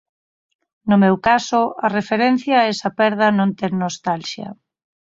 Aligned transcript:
No 0.89 0.97
meu 1.03 1.15
caso, 1.27 1.61
a 1.85 1.87
referencia 1.97 2.55
a 2.59 2.67
esa 2.73 2.89
perda 2.99 3.27
non 3.39 3.49
ten 3.59 3.71
nostalxia. 3.83 4.49